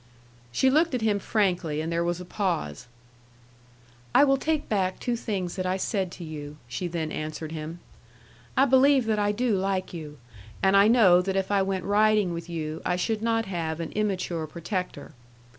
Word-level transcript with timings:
She 0.51 0.71
looked 0.71 0.95
at 0.95 1.03
him 1.03 1.19
frankly, 1.19 1.79
and 1.79 1.91
there 1.91 2.03
was 2.03 2.19
a 2.19 2.25
pause. 2.25 2.87
"I 4.15 4.23
will 4.23 4.35
take 4.37 4.67
back 4.67 4.99
two 4.99 5.15
things 5.15 5.57
that 5.57 5.65
I 5.67 5.77
said 5.77 6.11
to 6.13 6.23
you," 6.23 6.57
she 6.67 6.87
then 6.87 7.11
answered 7.11 7.51
him. 7.51 7.79
"I 8.57 8.65
believe 8.65 9.05
that 9.05 9.19
I 9.19 9.31
do 9.31 9.55
like 9.55 9.93
you. 9.93 10.17
And 10.63 10.75
I 10.75 10.87
know 10.87 11.21
that 11.21 11.35
if 11.35 11.51
I 11.51 11.61
went 11.61 11.85
riding 11.85 12.33
with 12.33 12.49
you, 12.49 12.81
I 12.83 12.95
should 12.95 13.21
not 13.21 13.45
have 13.45 13.79
an 13.79 13.91
immature 13.91 14.47
protector." 14.47 15.11